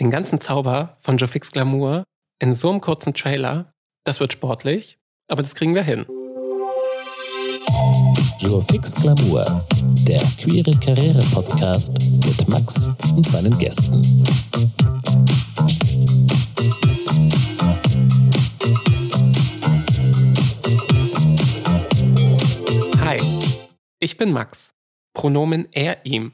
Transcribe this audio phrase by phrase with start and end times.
[0.00, 2.04] Den ganzen Zauber von Joe Fix Glamour
[2.40, 6.06] in so einem kurzen Trailer, das wird sportlich, aber das kriegen wir hin.
[8.38, 9.44] Joe Fix Glamour,
[10.08, 11.92] der queere Karriere-Podcast
[12.24, 14.02] mit Max und seinen Gästen.
[23.04, 23.18] Hi,
[24.00, 24.72] ich bin Max,
[25.12, 26.32] Pronomen er, ihm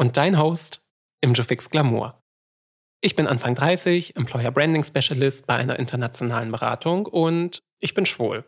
[0.00, 0.82] und dein Host
[1.20, 2.18] im Joe Fix Glamour.
[3.00, 8.44] Ich bin Anfang 30, Employer Branding Specialist bei einer internationalen Beratung und ich bin schwul.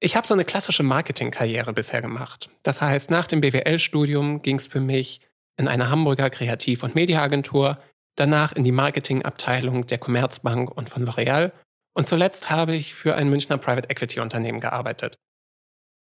[0.00, 2.50] Ich habe so eine klassische Marketingkarriere bisher gemacht.
[2.62, 5.20] Das heißt, nach dem BWL-Studium ging es für mich
[5.56, 7.78] in eine Hamburger Kreativ- und Mediaagentur,
[8.16, 11.52] danach in die Marketingabteilung der Commerzbank und von L'Oreal
[11.94, 15.16] und zuletzt habe ich für ein Münchner Private Equity Unternehmen gearbeitet.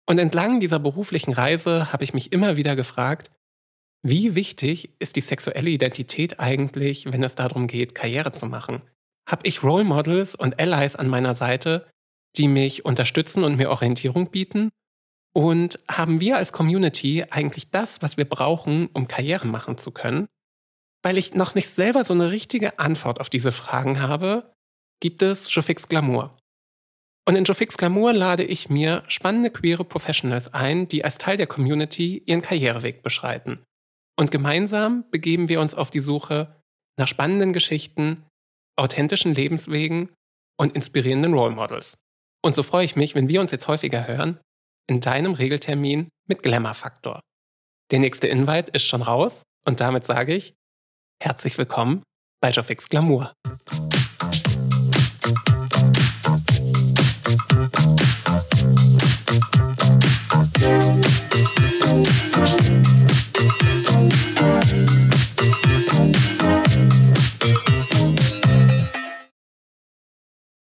[0.05, 3.31] Und entlang dieser beruflichen Reise habe ich mich immer wieder gefragt,
[4.03, 8.81] wie wichtig ist die sexuelle Identität eigentlich, wenn es darum geht, Karriere zu machen?
[9.27, 11.87] Habe ich Role Models und Allies an meiner Seite,
[12.37, 14.69] die mich unterstützen und mir Orientierung bieten?
[15.35, 20.27] Und haben wir als Community eigentlich das, was wir brauchen, um Karriere machen zu können?
[21.03, 24.53] Weil ich noch nicht selber so eine richtige Antwort auf diese Fragen habe,
[24.99, 26.37] gibt es Jofix Glamour.
[27.27, 31.47] Und in Jofix Glamour lade ich mir spannende queere Professionals ein, die als Teil der
[31.47, 33.63] Community ihren Karriereweg beschreiten.
[34.19, 36.55] Und gemeinsam begeben wir uns auf die Suche
[36.97, 38.25] nach spannenden Geschichten,
[38.75, 40.09] authentischen Lebenswegen
[40.59, 41.97] und inspirierenden Role Models.
[42.43, 44.39] Und so freue ich mich, wenn wir uns jetzt häufiger hören,
[44.89, 47.19] in deinem Regeltermin mit Glamour Faktor.
[47.91, 50.55] Der nächste Invite ist schon raus und damit sage ich
[51.21, 52.03] herzlich willkommen
[52.41, 53.33] bei Jofix Glamour.